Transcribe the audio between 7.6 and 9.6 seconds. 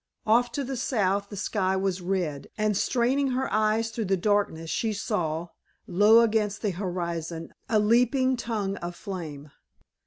a leaping tongue of flame.